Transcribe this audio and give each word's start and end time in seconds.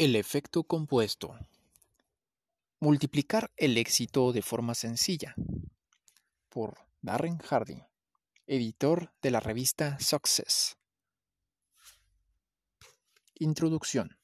El 0.00 0.16
efecto 0.16 0.62
compuesto. 0.62 1.38
Multiplicar 2.78 3.50
el 3.58 3.76
éxito 3.76 4.32
de 4.32 4.40
forma 4.40 4.74
sencilla. 4.74 5.34
Por 6.48 6.78
Darren 7.02 7.36
Hardy, 7.36 7.82
editor 8.46 9.12
de 9.20 9.30
la 9.30 9.40
revista 9.40 10.00
Success. 10.00 10.78
Introducción. 13.34 14.16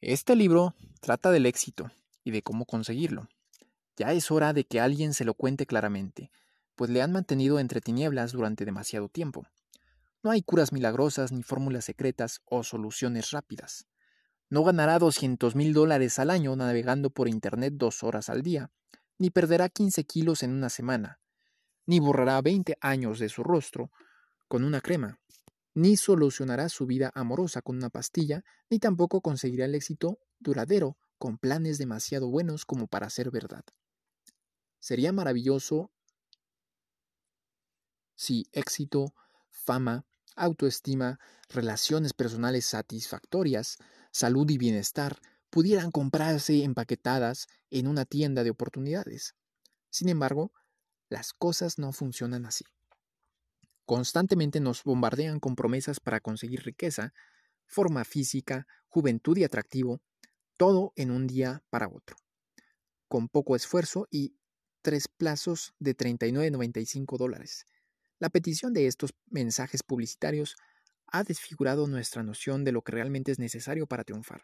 Este 0.00 0.36
libro 0.36 0.76
trata 1.00 1.32
del 1.32 1.46
éxito 1.46 1.90
y 2.22 2.30
de 2.30 2.42
cómo 2.42 2.66
conseguirlo. 2.66 3.28
Ya 3.96 4.12
es 4.12 4.30
hora 4.30 4.52
de 4.52 4.62
que 4.62 4.78
alguien 4.78 5.12
se 5.12 5.24
lo 5.24 5.34
cuente 5.34 5.66
claramente, 5.66 6.30
pues 6.76 6.88
le 6.88 7.02
han 7.02 7.10
mantenido 7.10 7.58
entre 7.58 7.80
tinieblas 7.80 8.30
durante 8.30 8.64
demasiado 8.64 9.08
tiempo. 9.08 9.44
No 10.22 10.30
hay 10.30 10.42
curas 10.42 10.72
milagrosas, 10.72 11.32
ni 11.32 11.42
fórmulas 11.42 11.86
secretas 11.86 12.40
o 12.44 12.62
soluciones 12.62 13.30
rápidas. 13.30 13.86
No 14.50 14.64
ganará 14.64 14.98
200 14.98 15.54
mil 15.54 15.72
dólares 15.72 16.18
al 16.18 16.30
año 16.30 16.54
navegando 16.56 17.08
por 17.10 17.28
Internet 17.28 17.74
dos 17.76 18.02
horas 18.02 18.28
al 18.28 18.42
día, 18.42 18.70
ni 19.16 19.30
perderá 19.30 19.68
15 19.68 20.04
kilos 20.04 20.42
en 20.42 20.52
una 20.52 20.68
semana, 20.68 21.20
ni 21.86 22.00
borrará 22.00 22.40
20 22.42 22.76
años 22.80 23.18
de 23.18 23.28
su 23.28 23.42
rostro 23.42 23.90
con 24.48 24.64
una 24.64 24.80
crema, 24.80 25.18
ni 25.72 25.96
solucionará 25.96 26.68
su 26.68 26.86
vida 26.86 27.10
amorosa 27.14 27.62
con 27.62 27.76
una 27.76 27.88
pastilla, 27.88 28.44
ni 28.68 28.78
tampoco 28.78 29.20
conseguirá 29.22 29.64
el 29.64 29.74
éxito 29.74 30.18
duradero 30.38 30.98
con 31.16 31.38
planes 31.38 31.78
demasiado 31.78 32.28
buenos 32.28 32.66
como 32.66 32.88
para 32.88 33.08
ser 33.08 33.30
verdad. 33.30 33.64
Sería 34.80 35.12
maravilloso 35.12 35.90
si 38.14 38.46
éxito, 38.52 39.14
fama, 39.48 40.04
autoestima, 40.40 41.18
relaciones 41.48 42.12
personales 42.12 42.66
satisfactorias, 42.66 43.76
salud 44.10 44.48
y 44.50 44.58
bienestar 44.58 45.20
pudieran 45.50 45.90
comprarse 45.90 46.64
empaquetadas 46.64 47.48
en 47.70 47.86
una 47.86 48.04
tienda 48.04 48.44
de 48.44 48.50
oportunidades. 48.50 49.34
Sin 49.90 50.08
embargo, 50.08 50.52
las 51.08 51.32
cosas 51.32 51.78
no 51.78 51.92
funcionan 51.92 52.46
así. 52.46 52.64
Constantemente 53.84 54.60
nos 54.60 54.84
bombardean 54.84 55.40
con 55.40 55.56
promesas 55.56 55.98
para 55.98 56.20
conseguir 56.20 56.62
riqueza, 56.62 57.12
forma 57.66 58.04
física, 58.04 58.66
juventud 58.88 59.36
y 59.36 59.44
atractivo, 59.44 60.00
todo 60.56 60.92
en 60.94 61.10
un 61.10 61.26
día 61.26 61.64
para 61.70 61.88
otro, 61.88 62.16
con 63.08 63.28
poco 63.28 63.56
esfuerzo 63.56 64.06
y 64.10 64.36
tres 64.82 65.08
plazos 65.08 65.74
de 65.78 65.96
39.95 65.96 67.18
dólares. 67.18 67.66
La 68.20 68.28
petición 68.28 68.74
de 68.74 68.86
estos 68.86 69.14
mensajes 69.30 69.82
publicitarios 69.82 70.56
ha 71.06 71.24
desfigurado 71.24 71.86
nuestra 71.86 72.22
noción 72.22 72.64
de 72.64 72.70
lo 72.70 72.82
que 72.82 72.92
realmente 72.92 73.32
es 73.32 73.38
necesario 73.38 73.86
para 73.86 74.04
triunfar. 74.04 74.42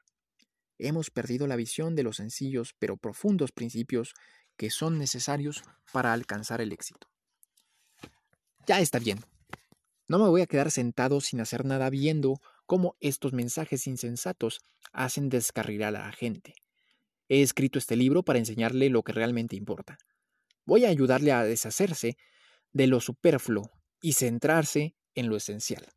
Hemos 0.78 1.10
perdido 1.10 1.46
la 1.46 1.56
visión 1.56 1.94
de 1.94 2.02
los 2.02 2.16
sencillos 2.16 2.74
pero 2.78 2.96
profundos 2.96 3.52
principios 3.52 4.14
que 4.56 4.70
son 4.70 4.98
necesarios 4.98 5.62
para 5.92 6.14
alcanzar 6.14 6.62
el 6.62 6.72
éxito. 6.72 7.06
Ya 8.66 8.80
está 8.80 8.98
bien. 8.98 9.20
No 10.08 10.18
me 10.18 10.28
voy 10.28 10.40
a 10.40 10.46
quedar 10.46 10.70
sentado 10.70 11.20
sin 11.20 11.40
hacer 11.40 11.66
nada 11.66 11.90
viendo 11.90 12.40
cómo 12.64 12.96
estos 13.00 13.34
mensajes 13.34 13.86
insensatos 13.86 14.60
hacen 14.92 15.28
descarrilar 15.28 15.94
a 15.96 16.06
la 16.06 16.12
gente. 16.12 16.54
He 17.28 17.42
escrito 17.42 17.78
este 17.78 17.94
libro 17.94 18.22
para 18.22 18.38
enseñarle 18.38 18.88
lo 18.88 19.02
que 19.02 19.12
realmente 19.12 19.54
importa. 19.54 19.98
Voy 20.64 20.86
a 20.86 20.88
ayudarle 20.88 21.32
a 21.32 21.44
deshacerse 21.44 22.16
de 22.76 22.86
lo 22.86 23.00
superfluo 23.00 23.70
y 24.02 24.12
centrarse 24.12 24.94
en 25.14 25.30
lo 25.30 25.36
esencial. 25.36 25.88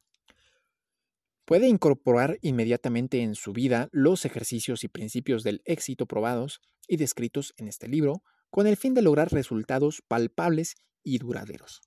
Puede 1.44 1.68
incorporar 1.68 2.38
inmediatamente 2.42 3.22
en 3.22 3.36
su 3.36 3.52
vida 3.52 3.90
los 3.92 4.24
ejercicios 4.24 4.86
y 4.86 4.88
principios 4.88 5.44
del 5.44 5.62
éxito 5.66 6.06
probados 6.06 6.62
y 6.88 6.96
descritos 6.96 7.54
en 7.58 7.68
este 7.68 7.90
libro 7.90 8.24
con 8.50 8.66
el 8.66 8.78
fin 8.78 8.94
de 8.94 9.02
lograr 9.02 9.30
resultados 9.34 10.02
palpables 10.08 10.76
y 11.04 11.18
duraderos. 11.18 11.82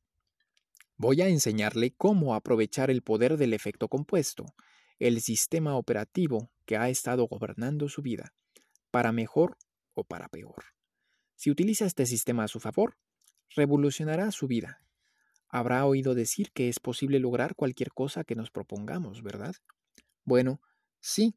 Voy 0.99 1.23
a 1.23 1.29
enseñarle 1.29 1.95
cómo 1.97 2.35
aprovechar 2.35 2.91
el 2.91 3.01
poder 3.03 3.39
del 3.39 3.55
efecto 3.55 3.89
compuesto, 3.89 4.45
el 4.99 5.23
sistema 5.23 5.77
operativo 5.77 6.51
que 6.67 6.77
ha 6.77 6.91
estado 6.91 7.27
gobernando 7.29 7.89
su 7.89 8.03
vida, 8.03 8.35
para 8.91 9.11
mejor 9.11 9.57
o 9.95 10.05
para 10.05 10.29
peor. 10.29 10.65
Si 11.35 11.51
utiliza 11.51 11.87
este 11.87 12.05
sistema 12.05 12.45
a 12.45 12.49
su 12.49 12.61
favor, 12.61 12.99
revolucionará 13.55 14.31
su 14.31 14.47
vida. 14.47 14.83
Habrá 15.49 15.85
oído 15.85 16.15
decir 16.15 16.51
que 16.53 16.69
es 16.69 16.81
posible 16.81 17.19
lograr 17.19 17.55
cualquier 17.55 17.93
cosa 17.93 18.25
que 18.25 18.35
nos 18.35 18.51
propongamos, 18.51 19.23
¿verdad? 19.23 19.55
Bueno, 20.25 20.61
sí, 21.01 21.35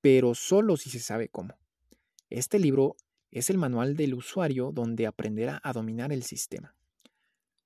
pero 0.00 0.34
solo 0.34 0.76
si 0.76 0.90
se 0.90 1.00
sabe 1.00 1.28
cómo. 1.28 1.58
Este 2.30 2.58
libro 2.58 2.96
es 3.30 3.50
el 3.50 3.58
manual 3.58 3.96
del 3.96 4.14
usuario 4.14 4.70
donde 4.72 5.06
aprenderá 5.06 5.60
a 5.62 5.72
dominar 5.72 6.12
el 6.12 6.22
sistema. 6.22 6.74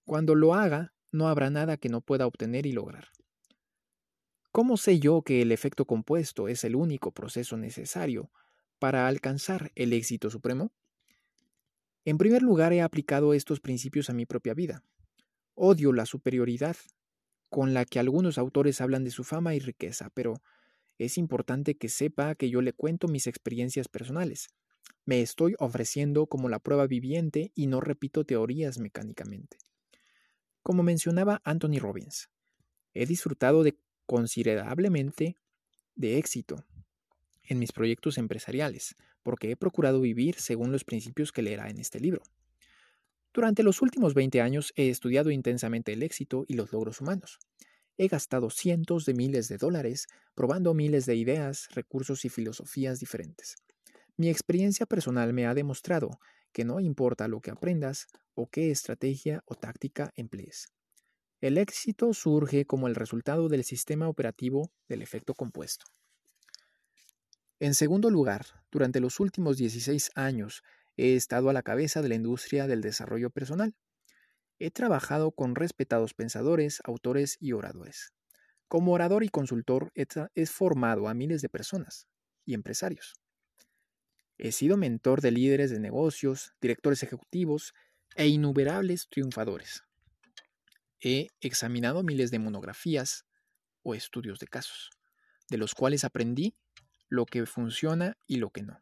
Cuando 0.05 0.35
lo 0.35 0.55
haga, 0.55 0.95
no 1.13 1.29
habrá 1.29 1.51
nada 1.51 1.77
que 1.77 1.89
no 1.89 2.01
pueda 2.01 2.27
obtener 2.27 2.67
y 2.67 2.73
lograr. 2.73 3.09
¿Cómo 4.51 4.77
sé 4.77 4.99
yo 4.99 5.23
que 5.23 5.43
el 5.43 5.53
efecto 5.53 5.85
compuesto 5.85 6.49
es 6.49 6.65
el 6.65 6.75
único 6.75 7.13
proceso 7.13 7.57
necesario 7.57 8.31
para 8.79 9.07
alcanzar 9.07 9.71
el 9.75 9.93
éxito 9.93 10.31
supremo? 10.31 10.73
En 12.09 12.17
primer 12.17 12.41
lugar, 12.41 12.73
he 12.73 12.81
aplicado 12.81 13.35
estos 13.35 13.61
principios 13.61 14.09
a 14.09 14.15
mi 14.15 14.25
propia 14.25 14.55
vida. 14.55 14.83
Odio 15.55 15.93
la 15.93 16.07
superioridad 16.07 16.75
con 17.51 17.75
la 17.75 17.85
que 17.85 17.99
algunos 17.99 18.39
autores 18.39 18.81
hablan 18.81 19.05
de 19.05 19.11
su 19.11 19.25
fama 19.25 19.55
y 19.55 19.59
riqueza, 19.59 20.09
pero 20.15 20.41
es 20.97 21.19
importante 21.19 21.77
que 21.77 21.91
sepa 21.91 22.35
que 22.35 22.49
yo 22.49 22.63
le 22.63 22.73
cuento 22.73 23.09
mis 23.09 23.27
experiencias 23.27 23.89
personales. 23.89 24.49
Me 25.05 25.21
estoy 25.21 25.55
ofreciendo 25.59 26.25
como 26.29 26.49
la 26.49 26.61
prueba 26.61 26.87
viviente 26.87 27.53
y 27.55 27.67
no 27.67 27.83
repito 27.83 28.25
teorías 28.25 28.79
mecánicamente. 28.79 29.59
Como 30.63 30.83
mencionaba 30.83 31.43
Anthony 31.45 31.79
Robbins, 31.79 32.31
he 32.95 33.05
disfrutado 33.05 33.63
de 33.63 33.77
considerablemente 34.07 35.37
de 35.95 36.17
éxito 36.17 36.65
en 37.49 37.59
mis 37.59 37.73
proyectos 37.73 38.19
empresariales, 38.19 38.95
porque 39.23 39.51
he 39.51 39.57
procurado 39.57 40.01
vivir 40.01 40.37
según 40.37 40.71
los 40.71 40.85
principios 40.85 41.33
que 41.33 41.43
leerá 41.43 41.69
en 41.71 41.79
este 41.79 42.01
libro. 42.01 42.23
Durante 43.35 43.63
los 43.63 43.83
últimos 43.83 44.15
20 44.15 44.41
años 44.41 44.73
he 44.77 44.89
estudiado 44.89 45.31
intensamente 45.31 45.93
el 45.93 46.03
éxito 46.03 46.45
y 46.47 46.55
los 46.55 46.73
logros 46.73 47.01
humanos. 47.01 47.39
He 47.97 48.09
gastado 48.09 48.51
cientos 48.51 49.05
de 49.05 49.15
miles 49.15 49.49
de 49.49 49.59
dólares 49.59 50.07
probando 50.35 50.73
miles 50.73 51.05
de 51.07 51.17
ideas, 51.17 51.69
recursos 51.73 52.25
y 52.25 52.29
filosofías 52.29 53.01
diferentes. 53.01 53.57
Mi 54.17 54.29
experiencia 54.29 54.87
personal 54.87 55.33
me 55.33 55.47
ha 55.47 55.55
demostrado 55.55 56.19
que 56.53 56.65
no 56.65 56.81
importa 56.81 57.29
lo 57.29 57.41
que 57.41 57.51
aprendas 57.51 58.07
o 58.35 58.49
qué 58.49 58.71
estrategia 58.71 59.43
o 59.47 59.55
táctica 59.55 60.13
emplees. 60.17 60.69
El 61.41 61.59
éxito 61.59 62.13
surge 62.15 62.65
como 62.67 62.89
el 62.89 62.97
resultado 62.97 63.49
del 63.49 63.63
sistema 63.63 64.09
operativo 64.09 64.73
del 64.89 65.03
efecto 65.03 65.35
compuesto. 65.35 65.87
En 67.61 67.75
segundo 67.75 68.09
lugar, 68.09 68.47
durante 68.71 69.01
los 69.01 69.19
últimos 69.19 69.57
16 69.57 70.13
años 70.15 70.63
he 70.97 71.17
estado 71.17 71.51
a 71.51 71.53
la 71.53 71.63
cabeza 71.63 72.03
de 72.03 72.09
la 72.09 72.15
industria 72.15 72.69
del 72.69 72.83
desarrollo 72.83 73.31
personal. 73.31 73.75
He 74.61 74.71
trabajado 74.71 75.33
con 75.33 75.57
respetados 75.57 76.15
pensadores, 76.15 76.81
autores 76.85 77.37
y 77.41 77.53
oradores. 77.53 78.13
Como 78.69 78.93
orador 78.93 79.25
y 79.25 79.29
consultor 79.29 79.91
he, 79.95 80.47
formado 80.47 81.09
a 81.09 81.15
miles 81.15 81.43
de 81.43 81.49
personas 81.49 82.07
y 82.45 82.55
empresarios. 82.55 83.15
He 84.37 84.53
sido 84.53 84.77
mentor 84.77 85.21
de 85.21 85.33
líderes 85.33 85.71
de 85.73 85.81
negocios, 85.81 86.55
directores 86.61 87.03
ejecutivos 87.03 87.75
e 88.15 88.29
innumerables 88.29 89.09
triunfadores. 89.09 89.83
He 91.01 91.29
examinado 91.41 92.05
miles 92.05 92.31
de 92.31 92.39
monografías 92.39 93.25
o 93.83 93.95
estudios 93.95 94.39
de 94.39 94.47
casos, 94.47 94.91
de 95.49 95.57
los 95.59 95.75
cuales 95.75 96.05
aprendí 96.05 96.55
lo 97.09 97.27
que 97.27 97.47
funciona 97.47 98.17
y 98.27 98.37
lo 98.37 98.51
que 98.51 98.63
no. 98.63 98.81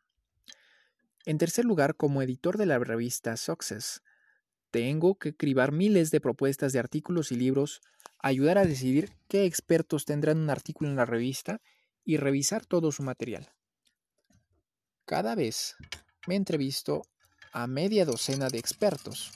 En 1.24 1.38
tercer 1.38 1.64
lugar, 1.64 1.96
como 1.96 2.22
editor 2.22 2.56
de 2.56 2.66
la 2.66 2.78
revista 2.78 3.36
Success, 3.36 4.02
tengo 4.70 5.16
que 5.16 5.34
cribar 5.34 5.72
miles 5.72 6.10
de 6.10 6.20
propuestas 6.20 6.72
de 6.72 6.78
artículos 6.78 7.32
y 7.32 7.36
libros, 7.36 7.80
ayudar 8.18 8.58
a 8.58 8.64
decidir 8.64 9.10
qué 9.28 9.44
expertos 9.44 10.04
tendrán 10.04 10.38
un 10.38 10.50
artículo 10.50 10.90
en 10.90 10.96
la 10.96 11.04
revista 11.04 11.60
y 12.04 12.16
revisar 12.16 12.66
todo 12.66 12.92
su 12.92 13.02
material. 13.02 13.52
Cada 15.04 15.34
vez 15.34 15.76
me 16.26 16.36
entrevisto 16.36 17.02
a 17.52 17.66
media 17.66 18.04
docena 18.04 18.48
de 18.48 18.58
expertos. 18.58 19.32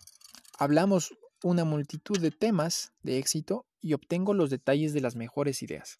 Hablamos 0.58 1.16
una 1.43 1.64
multitud 1.64 2.19
de 2.19 2.31
temas 2.31 2.93
de 3.02 3.19
éxito 3.19 3.66
y 3.81 3.94
obtengo 3.94 4.34
los 4.34 4.50
detalles 4.50 4.93
de 4.93 5.00
las 5.00 5.16
mejores 5.16 5.62
ideas. 5.62 5.96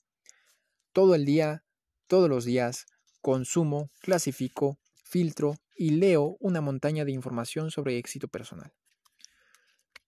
Todo 0.93 1.15
el 1.15 1.25
día 1.25 1.65
todos 2.11 2.29
los 2.29 2.45
días 2.45 2.87
consumo, 3.23 3.89
clasifico, 4.01 4.81
filtro 5.05 5.55
y 5.77 5.91
leo 5.91 6.37
una 6.41 6.61
montaña 6.61 7.05
de 7.05 7.13
información 7.13 7.71
sobre 7.71 7.99
éxito 7.99 8.27
personal. 8.27 8.73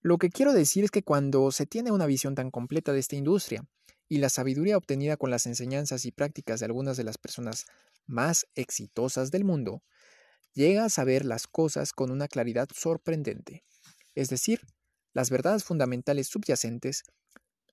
Lo 0.00 0.18
que 0.18 0.28
quiero 0.28 0.52
decir 0.52 0.82
es 0.82 0.90
que 0.90 1.04
cuando 1.04 1.52
se 1.52 1.64
tiene 1.64 1.92
una 1.92 2.06
visión 2.06 2.34
tan 2.34 2.50
completa 2.50 2.92
de 2.92 2.98
esta 2.98 3.14
industria 3.14 3.64
y 4.08 4.18
la 4.18 4.30
sabiduría 4.30 4.76
obtenida 4.76 5.16
con 5.16 5.30
las 5.30 5.46
enseñanzas 5.46 6.04
y 6.04 6.10
prácticas 6.10 6.58
de 6.58 6.66
algunas 6.66 6.96
de 6.96 7.04
las 7.04 7.18
personas 7.18 7.66
más 8.04 8.46
exitosas 8.56 9.30
del 9.30 9.44
mundo, 9.44 9.84
llega 10.54 10.84
a 10.84 10.90
saber 10.90 11.24
las 11.24 11.46
cosas 11.46 11.92
con 11.92 12.10
una 12.10 12.26
claridad 12.26 12.68
sorprendente. 12.74 13.62
Es 14.16 14.28
decir, 14.28 14.60
las 15.12 15.30
verdades 15.30 15.62
fundamentales 15.62 16.26
subyacentes 16.26 17.04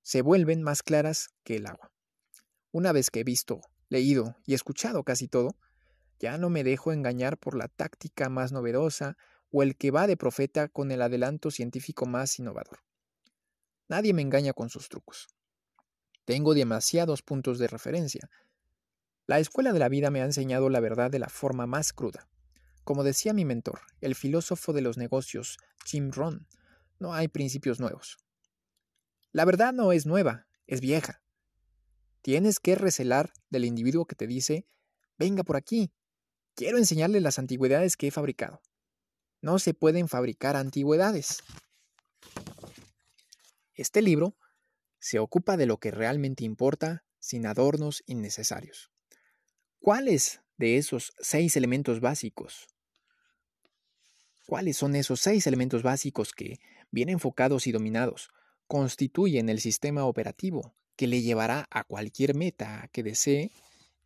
se 0.04 0.22
vuelven 0.22 0.62
más 0.62 0.84
claras 0.84 1.30
que 1.44 1.56
el 1.56 1.66
agua. 1.66 1.92
Una 2.72 2.92
vez 2.92 3.10
que 3.10 3.22
he 3.22 3.24
visto, 3.24 3.62
leído 3.90 4.38
y 4.46 4.54
escuchado 4.54 5.04
casi 5.04 5.28
todo, 5.28 5.56
ya 6.20 6.38
no 6.38 6.50
me 6.50 6.64
dejo 6.64 6.92
engañar 6.92 7.38
por 7.38 7.56
la 7.56 7.68
táctica 7.68 8.30
más 8.30 8.52
novedosa 8.52 9.18
o 9.52 9.64
el 9.64 9.76
que 9.76 9.92
va 9.92 10.08
de 10.08 10.18
profeta 10.18 10.68
con 10.68 10.92
el 10.92 11.02
adelanto 11.02 11.52
científico 11.52 12.06
más 12.06 12.38
innovador. 12.40 12.80
Nadie 13.88 14.14
me 14.14 14.22
engaña 14.22 14.54
con 14.54 14.70
sus 14.70 14.90
trucos. 14.90 15.28
Tengo 16.26 16.54
demasiados 16.54 17.24
puntos 17.24 17.58
de 17.58 17.68
referencia. 17.68 18.30
La 19.26 19.40
escuela 19.40 19.74
de 19.74 19.80
la 19.80 19.90
vida 19.90 20.12
me 20.12 20.22
ha 20.22 20.26
enseñado 20.26 20.70
la 20.70 20.80
verdad 20.80 21.10
de 21.10 21.20
la 21.20 21.30
forma 21.30 21.66
más 21.66 21.94
cruda. 21.94 22.28
Como 22.84 23.04
decía 23.04 23.34
mi 23.34 23.46
mentor, 23.46 23.82
el 24.02 24.16
filósofo 24.16 24.74
de 24.74 24.82
los 24.82 24.98
negocios, 24.98 25.58
Jim 25.86 26.12
Rohn, 26.12 26.48
no 27.00 27.14
hay 27.14 27.28
principios 27.28 27.80
nuevos. 27.80 28.18
La 29.32 29.46
verdad 29.46 29.74
no 29.74 29.92
es 29.92 30.06
nueva, 30.06 30.48
es 30.68 30.82
vieja. 30.82 31.22
Tienes 32.22 32.60
que 32.60 32.76
recelar 32.76 33.32
del 33.50 33.66
individuo 33.66 34.06
que 34.06 34.16
te 34.16 34.28
dice, 34.28 34.68
venga 35.18 35.44
por 35.44 35.56
aquí, 35.56 35.92
quiero 36.54 36.78
enseñarle 36.78 37.22
las 37.22 37.40
antigüedades 37.40 37.96
que 37.96 38.08
he 38.08 38.12
fabricado. 38.12 38.62
No 39.42 39.58
se 39.60 39.74
pueden 39.74 40.10
fabricar 40.10 40.58
antigüedades. 40.58 41.44
Este 43.74 44.02
libro 44.02 44.36
se 45.00 45.20
ocupa 45.20 45.56
de 45.56 45.66
lo 45.66 45.78
que 45.78 45.92
realmente 45.92 46.44
importa 46.44 47.06
sin 47.20 47.46
adornos 47.46 48.04
innecesarios. 48.06 48.92
¿Cuáles 49.80 50.42
de 50.58 50.76
esos 50.76 51.14
seis 51.20 51.56
elementos 51.56 52.02
básicos? 52.02 52.68
¿Cuáles 54.46 54.76
son 54.76 54.98
esos 54.98 55.22
seis 55.22 55.48
elementos 55.48 55.84
básicos 55.84 56.34
que, 56.34 56.60
bien 56.92 57.08
enfocados 57.08 57.68
y 57.68 57.72
dominados, 57.72 58.30
constituyen 58.68 59.48
el 59.48 59.62
sistema 59.62 60.04
operativo 60.04 60.76
que 61.00 61.08
le 61.08 61.22
llevará 61.22 61.66
a 61.72 61.86
cualquier 61.86 62.36
meta 62.36 62.90
que 62.92 63.04
desee 63.04 63.52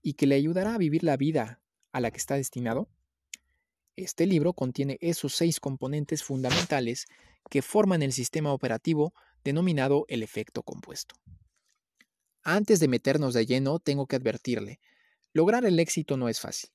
y 0.04 0.14
que 0.14 0.28
le 0.28 0.36
ayudará 0.36 0.76
a 0.76 0.78
vivir 0.78 1.04
la 1.04 1.18
vida 1.18 1.60
a 1.92 2.00
la 2.00 2.12
que 2.12 2.20
está 2.20 2.36
destinado? 2.36 2.88
Este 3.96 4.28
libro 4.28 4.54
contiene 4.54 5.00
esos 5.02 5.34
seis 5.34 5.60
componentes 5.60 6.22
fundamentales 6.22 7.08
que 7.50 7.64
forman 7.64 8.04
el 8.04 8.14
sistema 8.14 8.54
operativo 8.54 9.16
denominado 9.44 10.06
el 10.08 10.22
efecto 10.22 10.62
compuesto. 10.62 11.16
Antes 12.44 12.80
de 12.80 12.88
meternos 12.88 13.34
de 13.34 13.48
lleno, 13.48 13.80
tengo 13.80 14.06
que 14.06 14.18
advertirle, 14.18 14.80
lograr 15.34 15.66
el 15.66 15.80
éxito 15.80 16.16
no 16.16 16.30
es 16.30 16.40
fácil. 16.40 16.70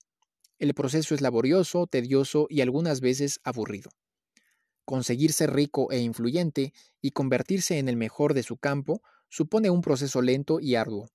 El 0.58 0.74
proceso 0.74 1.14
es 1.14 1.20
laborioso, 1.20 1.86
tedioso 1.86 2.48
y 2.50 2.60
algunas 2.60 3.00
veces 3.00 3.38
aburrido. 3.44 3.92
Conseguir 4.84 5.32
ser 5.32 5.54
rico 5.54 5.92
e 5.92 6.00
influyente 6.00 6.72
y 7.00 7.12
convertirse 7.12 7.78
en 7.78 7.88
el 7.88 7.96
mejor 7.96 8.34
de 8.34 8.42
su 8.42 8.56
campo 8.56 9.00
supone 9.28 9.70
un 9.70 9.80
proceso 9.80 10.22
lento 10.22 10.60
y 10.60 10.74
arduo. 10.74 11.08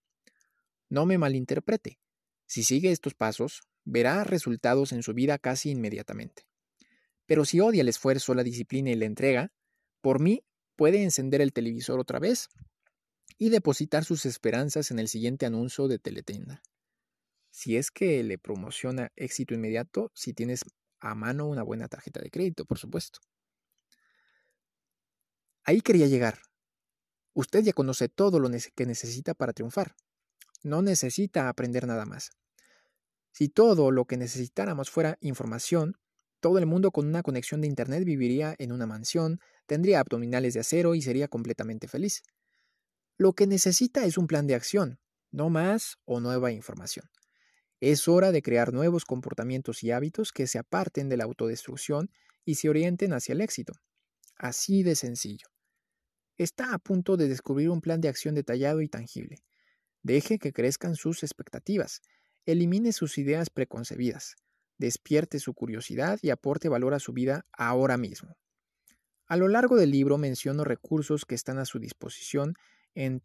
No 0.89 1.05
me 1.05 1.17
malinterprete. 1.17 1.99
Si 2.45 2.63
sigue 2.63 2.91
estos 2.91 3.13
pasos, 3.13 3.61
verá 3.83 4.23
resultados 4.23 4.91
en 4.91 5.03
su 5.03 5.13
vida 5.13 5.37
casi 5.37 5.71
inmediatamente. 5.71 6.47
Pero 7.25 7.45
si 7.45 7.59
odia 7.59 7.81
el 7.81 7.89
esfuerzo, 7.89 8.33
la 8.33 8.43
disciplina 8.43 8.91
y 8.91 8.95
la 8.95 9.05
entrega, 9.05 9.51
por 10.01 10.19
mí 10.19 10.43
puede 10.75 11.03
encender 11.03 11.41
el 11.41 11.53
televisor 11.53 11.99
otra 11.99 12.19
vez 12.19 12.49
y 13.37 13.49
depositar 13.49 14.03
sus 14.03 14.25
esperanzas 14.25 14.91
en 14.91 14.99
el 14.99 15.07
siguiente 15.07 15.45
anuncio 15.45 15.87
de 15.87 15.99
Teletenda. 15.99 16.61
Si 17.49 17.77
es 17.77 17.91
que 17.91 18.23
le 18.23 18.37
promociona 18.37 19.11
éxito 19.15 19.53
inmediato, 19.53 20.11
si 20.13 20.33
tienes 20.33 20.63
a 20.99 21.15
mano 21.15 21.47
una 21.47 21.63
buena 21.63 21.87
tarjeta 21.87 22.21
de 22.21 22.29
crédito, 22.29 22.65
por 22.65 22.79
supuesto. 22.79 23.19
Ahí 25.63 25.81
quería 25.81 26.07
llegar. 26.07 26.39
Usted 27.33 27.63
ya 27.63 27.73
conoce 27.73 28.09
todo 28.09 28.39
lo 28.39 28.49
que 28.75 28.85
necesita 28.85 29.33
para 29.33 29.53
triunfar. 29.53 29.95
No 30.61 30.81
necesita 30.81 31.49
aprender 31.49 31.87
nada 31.87 32.05
más. 32.05 32.31
Si 33.31 33.49
todo 33.49 33.91
lo 33.91 34.05
que 34.05 34.17
necesitáramos 34.17 34.91
fuera 34.91 35.17
información, 35.19 35.97
todo 36.39 36.59
el 36.59 36.65
mundo 36.65 36.91
con 36.91 37.07
una 37.07 37.23
conexión 37.23 37.61
de 37.61 37.67
Internet 37.67 38.03
viviría 38.03 38.55
en 38.59 38.71
una 38.71 38.85
mansión, 38.85 39.39
tendría 39.65 39.99
abdominales 39.99 40.53
de 40.53 40.59
acero 40.59 40.93
y 40.93 41.01
sería 41.01 41.27
completamente 41.27 41.87
feliz. 41.87 42.21
Lo 43.17 43.33
que 43.33 43.47
necesita 43.47 44.05
es 44.05 44.17
un 44.17 44.27
plan 44.27 44.45
de 44.45 44.55
acción, 44.55 44.99
no 45.31 45.49
más 45.49 45.97
o 46.05 46.19
nueva 46.19 46.51
información. 46.51 47.09
Es 47.79 48.07
hora 48.07 48.31
de 48.31 48.41
crear 48.41 48.71
nuevos 48.73 49.05
comportamientos 49.05 49.83
y 49.83 49.91
hábitos 49.91 50.31
que 50.31 50.47
se 50.47 50.59
aparten 50.59 51.09
de 51.09 51.17
la 51.17 51.23
autodestrucción 51.23 52.11
y 52.45 52.55
se 52.55 52.69
orienten 52.69 53.13
hacia 53.13 53.33
el 53.33 53.41
éxito. 53.41 53.73
Así 54.37 54.83
de 54.83 54.95
sencillo. 54.95 55.52
Está 56.37 56.73
a 56.73 56.79
punto 56.79 57.17
de 57.17 57.27
descubrir 57.27 57.69
un 57.69 57.81
plan 57.81 58.01
de 58.01 58.09
acción 58.09 58.35
detallado 58.35 58.81
y 58.81 58.87
tangible. 58.87 59.43
Deje 60.01 60.39
que 60.39 60.51
crezcan 60.51 60.95
sus 60.95 61.23
expectativas 61.23 62.01
Elimine 62.45 62.91
sus 62.91 63.17
ideas 63.17 63.49
preconcebidas, 63.49 64.35
despierte 64.77 65.39
su 65.39 65.53
curiosidad 65.53 66.19
y 66.21 66.29
aporte 66.29 66.67
valor 66.67 66.93
a 66.93 66.99
su 66.99 67.13
vida 67.13 67.45
ahora 67.53 67.97
mismo. 67.97 68.35
A 69.27 69.37
lo 69.37 69.47
largo 69.47 69.77
del 69.77 69.91
libro 69.91 70.17
menciono 70.17 70.65
recursos 70.65 71.23
que 71.25 71.35
están 71.35 71.57
a 71.57 71.63
su 71.65 71.79
disposición 71.79 72.55
en, 72.95 73.21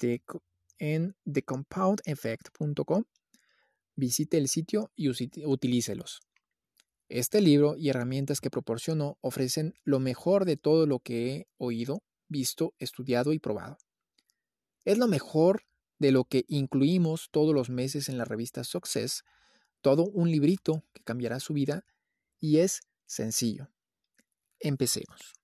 thecompoundeffect.com. 1.24 3.04
Visite 3.96 4.38
el 4.38 4.46
sitio 4.48 4.92
y 4.94 5.08
utilícelos. 5.08 6.20
Este 7.08 7.40
libro 7.40 7.74
y 7.76 7.88
herramientas 7.88 8.40
que 8.40 8.50
proporciono 8.50 9.18
ofrecen 9.20 9.74
lo 9.82 9.98
mejor 9.98 10.44
de 10.44 10.56
todo 10.56 10.86
lo 10.86 11.00
que 11.00 11.34
he 11.34 11.48
oído, 11.56 12.04
visto, 12.28 12.74
estudiado 12.78 13.32
y 13.32 13.38
probado. 13.38 13.78
Es 14.84 14.98
lo 14.98 15.08
mejor 15.08 15.64
de 15.98 16.12
lo 16.12 16.24
que 16.24 16.44
incluimos 16.48 17.28
todos 17.30 17.54
los 17.54 17.70
meses 17.70 18.08
en 18.08 18.18
la 18.18 18.24
revista 18.24 18.64
Success, 18.64 19.24
todo 19.80 20.04
un 20.04 20.30
librito 20.30 20.84
que 20.92 21.02
cambiará 21.02 21.40
su 21.40 21.52
vida 21.54 21.84
y 22.38 22.58
es 22.58 22.82
sencillo. 23.06 23.68
Empecemos. 24.60 25.34